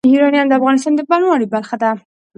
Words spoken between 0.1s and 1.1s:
یورانیم د افغانستان د